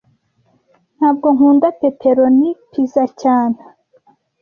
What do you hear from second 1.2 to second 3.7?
nkunda pepperoni pizza cyane